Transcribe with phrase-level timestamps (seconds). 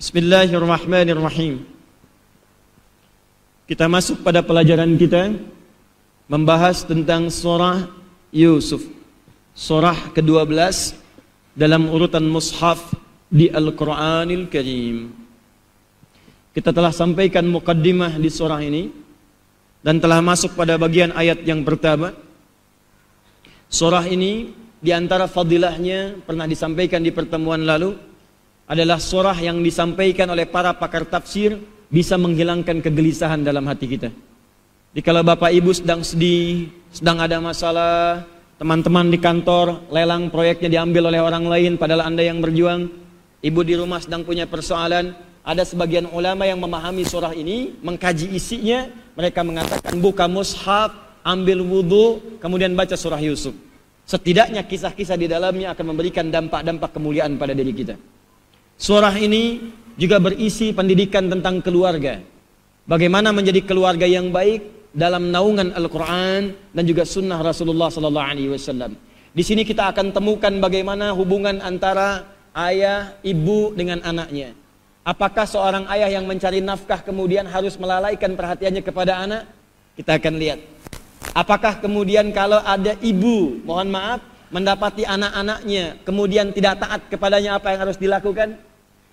[0.00, 1.60] Bismillahirrahmanirrahim.
[3.68, 5.36] Kita masuk pada pelajaran kita
[6.24, 7.84] membahas tentang surah
[8.32, 8.80] Yusuf.
[9.52, 10.96] Surah ke-12
[11.52, 12.96] dalam urutan mushaf
[13.28, 15.12] di Al-Qur'anil Karim.
[16.56, 18.88] Kita telah sampaikan mukaddimah di surah ini
[19.84, 22.16] dan telah masuk pada bagian ayat yang pertama.
[23.68, 24.48] Surah ini
[24.80, 28.08] di antara fadilahnya pernah disampaikan di pertemuan lalu
[28.70, 31.58] adalah surah yang disampaikan oleh para pakar tafsir
[31.90, 34.14] bisa menghilangkan kegelisahan dalam hati kita.
[34.94, 38.22] Jadi kalau Bapak Ibu sedang sedih, sedang ada masalah,
[38.62, 42.86] teman-teman di kantor lelang proyeknya diambil oleh orang lain padahal Anda yang berjuang,
[43.42, 48.86] ibu di rumah sedang punya persoalan, ada sebagian ulama yang memahami surah ini, mengkaji isinya,
[49.18, 50.94] mereka mengatakan buka mushaf,
[51.26, 53.54] ambil wudhu, kemudian baca surah Yusuf.
[54.06, 57.98] Setidaknya kisah-kisah di dalamnya akan memberikan dampak-dampak kemuliaan pada diri kita.
[58.80, 59.60] Surah ini
[60.00, 62.16] juga berisi pendidikan tentang keluarga.
[62.88, 68.96] Bagaimana menjadi keluarga yang baik dalam naungan Al-Quran dan juga sunnah Rasulullah Sallallahu Alaihi Wasallam.
[69.36, 72.24] Di sini kita akan temukan bagaimana hubungan antara
[72.56, 74.56] ayah, ibu dengan anaknya.
[75.04, 79.44] Apakah seorang ayah yang mencari nafkah kemudian harus melalaikan perhatiannya kepada anak?
[79.92, 80.60] Kita akan lihat.
[81.36, 87.80] Apakah kemudian kalau ada ibu, mohon maaf, mendapati anak-anaknya kemudian tidak taat kepadanya apa yang
[87.84, 88.69] harus dilakukan?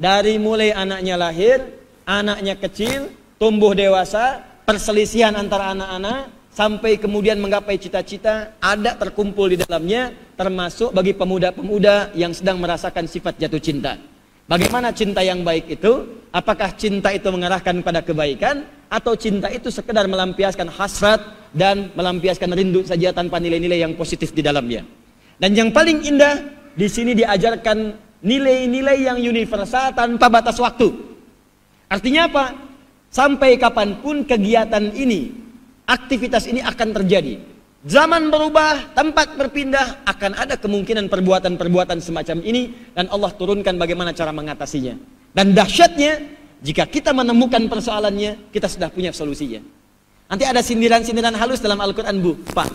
[0.00, 1.60] Dari mulai anaknya lahir,
[2.08, 10.08] anaknya kecil, tumbuh dewasa, perselisihan antara anak-anak, sampai kemudian menggapai cita-cita, ada terkumpul di dalamnya,
[10.40, 14.00] termasuk bagi pemuda-pemuda yang sedang merasakan sifat jatuh cinta.
[14.48, 16.24] Bagaimana cinta yang baik itu?
[16.32, 21.20] Apakah cinta itu mengarahkan pada kebaikan atau cinta itu sekedar melampiaskan hasrat
[21.52, 24.80] dan melampiaskan rindu saja tanpa nilai-nilai yang positif di dalamnya?
[25.36, 26.40] Dan yang paling indah
[26.72, 30.92] di sini diajarkan nilai-nilai yang universal tanpa batas waktu.
[31.90, 32.44] Artinya apa?
[33.10, 35.34] Sampai kapan pun kegiatan ini,
[35.88, 37.42] aktivitas ini akan terjadi.
[37.80, 44.30] Zaman berubah, tempat berpindah, akan ada kemungkinan perbuatan-perbuatan semacam ini dan Allah turunkan bagaimana cara
[44.30, 44.94] mengatasinya.
[45.32, 46.20] Dan dahsyatnya,
[46.60, 49.64] jika kita menemukan persoalannya, kita sudah punya solusinya.
[50.30, 52.38] Nanti ada sindiran-sindiran halus dalam Al-Quran, Bu.
[52.52, 52.68] Pak,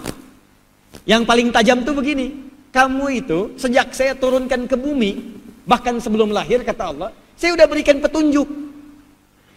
[1.08, 2.34] yang paling tajam tuh begini,
[2.75, 7.09] kamu itu sejak saya turunkan ke bumi, bahkan sebelum lahir kata Allah,
[7.40, 8.44] saya sudah berikan petunjuk.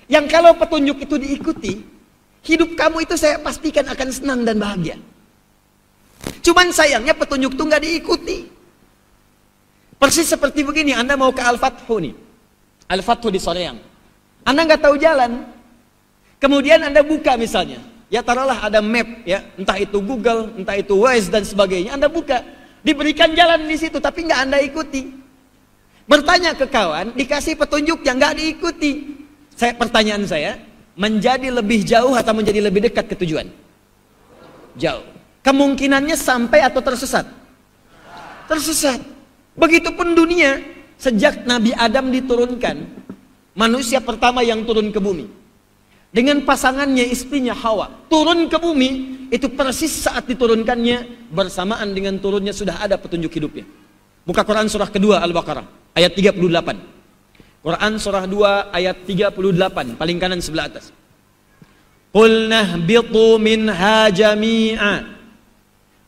[0.06, 1.72] Yang kalau petunjuk itu diikuti,
[2.46, 5.02] hidup kamu itu saya pastikan akan senang dan bahagia.
[6.46, 8.38] Cuman sayangnya petunjuk itu nggak diikuti.
[9.98, 12.14] Persis seperti begini, Anda mau ke Al-Fathu nih.
[12.86, 13.82] Al-Fathu di Soreang.
[14.46, 15.42] Anda nggak tahu jalan.
[16.38, 17.82] Kemudian Anda buka misalnya.
[18.08, 21.98] Ya taruhlah ada map ya, entah itu Google, entah itu Waze dan sebagainya.
[21.98, 22.40] Anda buka.
[22.82, 25.10] Diberikan jalan di situ tapi nggak Anda ikuti.
[26.08, 29.20] Bertanya ke kawan, dikasih petunjuk yang nggak diikuti.
[29.52, 30.56] Saya pertanyaan saya,
[30.96, 33.50] menjadi lebih jauh atau menjadi lebih dekat ke tujuan?
[34.78, 35.04] Jauh.
[35.44, 37.28] Kemungkinannya sampai atau tersesat?
[38.48, 39.02] Tersesat.
[39.58, 40.62] Begitupun dunia,
[40.96, 42.88] sejak Nabi Adam diturunkan,
[43.52, 45.38] manusia pertama yang turun ke bumi
[46.08, 48.90] dengan pasangannya istrinya Hawa turun ke bumi
[49.28, 53.68] itu persis saat diturunkannya bersamaan dengan turunnya sudah ada petunjuk hidupnya.
[54.24, 56.98] Buka Quran surah kedua Al-Baqarah ayat 38
[57.58, 60.94] Quran surah 2 ayat 38 paling kanan sebelah atas.
[62.08, 65.20] Qulna bitu minha jami'a.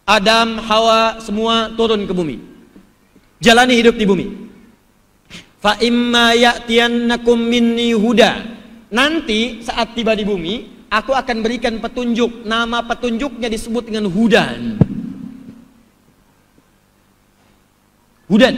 [0.08, 2.40] Adam, Hawa semua turun ke bumi.
[3.38, 4.26] Jalani hidup di bumi.
[5.60, 6.32] Fa imma
[7.36, 8.32] minni huda
[8.90, 12.42] Nanti saat tiba di bumi, aku akan berikan petunjuk.
[12.42, 14.76] Nama petunjuknya disebut dengan Hudan.
[18.26, 18.54] Hudan.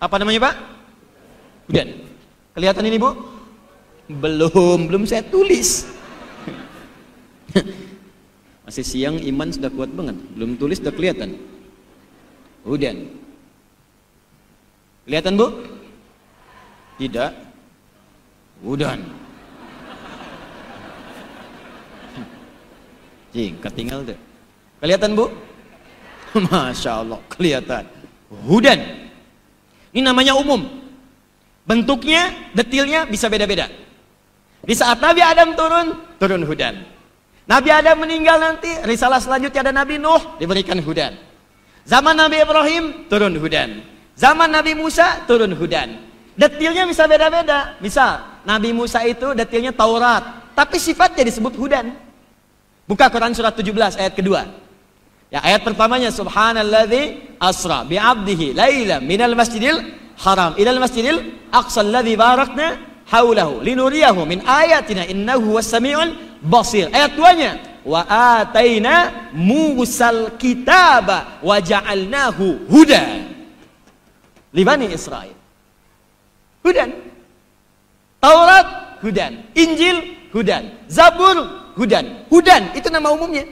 [0.00, 0.54] Apa namanya Pak?
[1.68, 1.88] Hudan.
[2.56, 3.10] Kelihatan ini Bu?
[4.08, 5.84] Belum, belum saya tulis.
[8.64, 10.16] Masih siang iman sudah kuat banget.
[10.32, 11.36] Belum tulis sudah kelihatan.
[12.64, 13.12] Hudan.
[15.04, 15.48] Kelihatan Bu?
[16.96, 17.32] Tidak.
[18.64, 19.27] Udan.
[23.38, 24.18] Jing, ketinggal tuh.
[24.82, 25.30] Kelihatan bu?
[26.50, 27.86] Masya Allah, kelihatan.
[28.50, 28.82] Hudan.
[29.94, 30.66] Ini namanya umum.
[31.62, 33.70] Bentuknya, detilnya bisa beda-beda.
[34.66, 35.86] Di saat Nabi Adam turun,
[36.18, 36.82] turun hudan.
[37.46, 41.14] Nabi Adam meninggal nanti, risalah selanjutnya ada Nabi Nuh, diberikan hudan.
[41.86, 43.86] Zaman Nabi Ibrahim, turun hudan.
[44.18, 45.94] Zaman Nabi Musa, turun hudan.
[46.34, 47.78] Detilnya bisa beda-beda.
[47.78, 52.07] Misal, Nabi Musa itu detilnya Taurat, tapi sifatnya disebut hudan.
[52.88, 54.48] Buka Quran surat 17 ayat kedua.
[55.28, 59.76] Ya, ayat pertamanya subhanalladzi asra bi'abdihi laila minal masjidil
[60.24, 60.56] haram.
[60.56, 61.20] Ilal masjidil
[61.52, 62.80] aqsa alladhi barakna
[63.12, 66.88] haulahu linuriyahu min ayatina innahu was-sami'ul basir.
[66.88, 67.52] Ayat 2-nya
[67.84, 73.04] wa ataina musal kitaba wa ja'alnahu huda.
[74.56, 75.36] Li bani Israel
[76.64, 76.90] hudan.
[78.20, 79.32] Taurat hudan.
[79.54, 79.96] Injil
[80.32, 80.72] hudan.
[80.88, 83.46] Zabur hudan hudan itu nama umumnya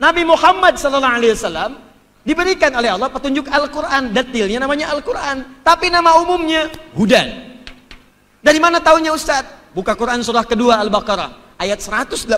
[0.00, 1.76] Nabi Muhammad sallallahu alaihi wasallam
[2.24, 7.28] diberikan oleh Allah petunjuk Al-Qur'an, detailnya namanya Al-Qur'an, tapi nama umumnya hudan.
[8.40, 9.44] Dari mana tahunya Ustaz?
[9.76, 12.32] Buka Quran surah kedua Al-Baqarah ayat 185.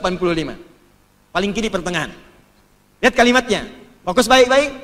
[1.33, 2.11] Paling kiri pertengahan.
[2.99, 3.65] Lihat kalimatnya.
[4.03, 4.75] Fokus baik-baik.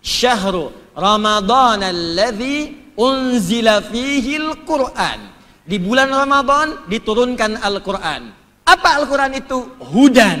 [0.00, 5.34] Syahru Ramadan alladzi unzila fihi al-Qur'an.
[5.66, 8.45] Di bulan Ramadan diturunkan Al-Qur'an.
[8.66, 9.70] Apa Al-Qur'an itu?
[9.78, 10.40] Hudan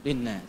[0.00, 0.48] linnas.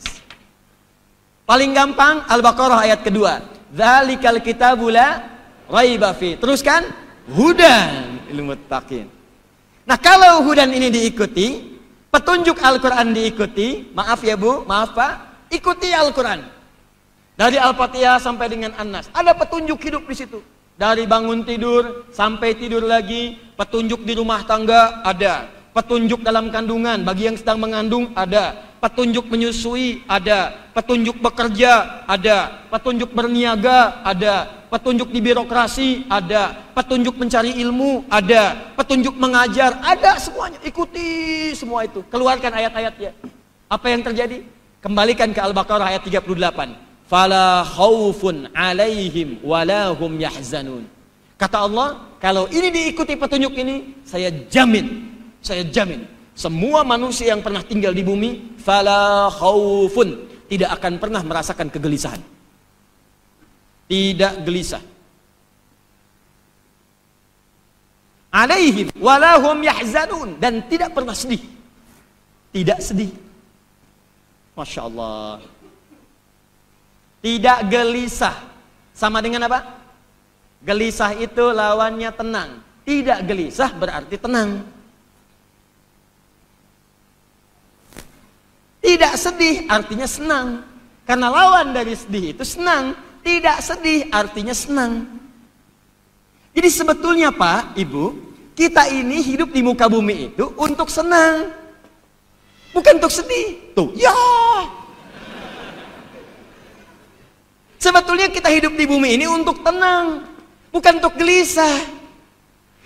[1.44, 3.44] Paling gampang Al-Baqarah ayat kedua.
[3.68, 5.20] Dzalikal kitabu la
[5.68, 6.40] raiba fi.
[6.40, 6.88] Teruskan
[7.28, 9.12] hudan lil muttaqin.
[9.84, 11.76] Nah, kalau hudan ini diikuti,
[12.08, 15.12] petunjuk Al-Qur'an diikuti, maaf ya Bu, maaf Pak,
[15.52, 16.40] ikuti Al-Qur'an.
[17.36, 20.40] Dari Al-Fatihah sampai dengan An-Nas, ada petunjuk hidup di situ.
[20.80, 27.32] Dari bangun tidur sampai tidur lagi, petunjuk di rumah tangga ada, petunjuk dalam kandungan bagi
[27.32, 35.20] yang sedang mengandung ada, petunjuk menyusui ada, petunjuk bekerja ada, petunjuk berniaga ada, petunjuk di
[35.24, 40.60] birokrasi ada, petunjuk mencari ilmu ada, petunjuk mengajar ada semuanya.
[40.64, 42.04] Ikuti semua itu.
[42.12, 43.12] Keluarkan ayat-ayatnya.
[43.72, 44.44] Apa yang terjadi?
[44.84, 47.08] Kembalikan ke Al-Baqarah ayat 38.
[47.08, 50.88] Fala khaufun alaihim walahum yahzanun.
[51.36, 56.06] Kata Allah, kalau ini diikuti petunjuk ini, saya jamin, saya jamin
[56.38, 62.20] semua manusia yang pernah tinggal di bumi fala khaufun tidak akan pernah merasakan kegelisahan.
[63.88, 64.84] Tidak gelisah.
[68.36, 71.40] Alaihim walahum yahzanun dan tidak pernah sedih.
[72.52, 73.16] Tidak sedih.
[74.60, 75.40] Masya Allah.
[77.24, 78.36] Tidak gelisah.
[78.92, 79.80] Sama dengan apa?
[80.68, 82.60] Gelisah itu lawannya tenang.
[82.84, 84.68] Tidak gelisah berarti tenang.
[88.92, 90.68] Tidak sedih artinya senang.
[91.08, 92.92] Karena lawan dari sedih itu senang.
[93.24, 95.08] Tidak sedih artinya senang.
[96.52, 98.06] Jadi sebetulnya Pak, Ibu,
[98.52, 101.56] kita ini hidup di muka bumi itu untuk senang.
[102.76, 103.72] Bukan untuk sedih.
[103.72, 104.12] Tuh, ya.
[107.80, 110.28] Sebetulnya kita hidup di bumi ini untuk tenang.
[110.68, 111.80] Bukan untuk gelisah.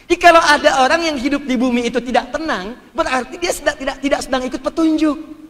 [0.05, 3.97] Jadi kalau ada orang yang hidup di bumi itu tidak tenang, berarti dia sedang, tidak
[4.05, 5.44] tidak sedang ikut petunjuk.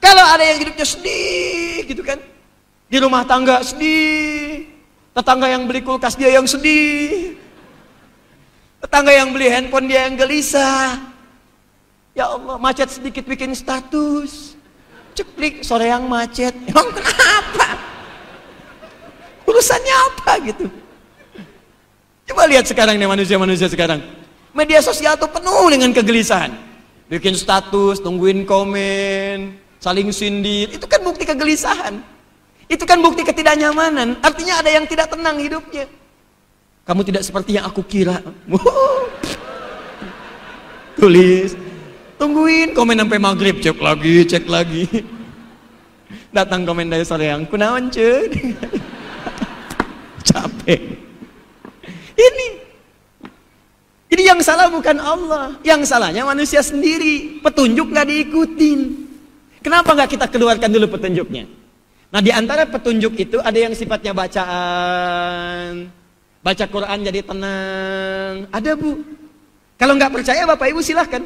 [0.00, 2.18] Kalau ada yang hidupnya sedih gitu kan.
[2.90, 4.66] Di rumah tangga sedih.
[5.12, 7.36] Tetangga yang beli kulkas dia yang sedih.
[8.80, 10.96] Tetangga yang beli handphone dia yang gelisah.
[12.16, 14.56] Ya Allah, macet sedikit bikin status.
[15.12, 16.56] Ceklik sore yang macet.
[16.72, 17.76] Emang kenapa?
[19.44, 20.66] Urusannya apa gitu?
[22.30, 24.00] Coba lihat sekarang nih manusia-manusia sekarang.
[24.56, 26.54] Media sosial tuh penuh dengan kegelisahan.
[27.10, 31.98] Bikin status, tungguin komen, saling sindir, itu kan bukti kegelisahan.
[32.70, 34.22] Itu kan bukti ketidaknyamanan.
[34.22, 35.90] Artinya ada yang tidak tenang hidupnya.
[36.86, 38.22] Kamu tidak seperti yang aku kira.
[40.94, 41.58] Tulis.
[42.14, 43.58] Tungguin komen sampai maghrib.
[43.58, 44.86] Cek lagi, cek lagi.
[46.30, 48.54] Datang komen dari sore yang kunawan cuy.
[50.30, 50.80] Capek.
[52.14, 52.48] Ini.
[54.10, 55.56] Jadi yang salah bukan Allah.
[55.66, 57.40] Yang salahnya manusia sendiri.
[57.42, 58.99] Petunjuk gak diikutin.
[59.60, 61.44] Kenapa nggak kita keluarkan dulu petunjuknya?
[62.10, 65.86] Nah di antara petunjuk itu ada yang sifatnya bacaan,
[66.42, 68.34] baca Quran jadi tenang.
[68.50, 69.04] Ada bu.
[69.76, 71.22] Kalau nggak percaya bapak ibu silahkan.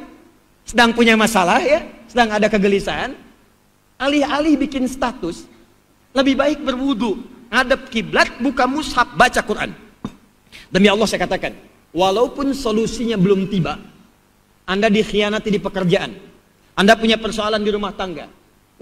[0.64, 3.12] Sedang punya masalah ya, sedang ada kegelisahan,
[4.00, 5.45] alih-alih bikin status,
[6.17, 7.21] lebih baik berwudu,
[7.53, 9.76] ngadep kiblat, buka mushaf, baca Quran.
[10.73, 11.53] Demi Allah saya katakan,
[11.93, 13.76] walaupun solusinya belum tiba,
[14.64, 16.17] Anda dikhianati di pekerjaan,
[16.75, 18.26] anda punya persoalan di rumah tangga.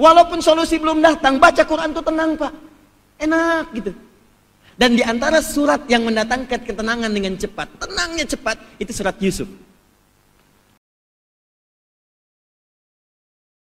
[0.00, 2.52] Walaupun solusi belum datang, baca Quran itu tenang pak.
[3.20, 3.92] Enak gitu.
[4.72, 9.46] Dan di antara surat yang mendatangkan ketenangan dengan cepat, tenangnya cepat, itu surat Yusuf.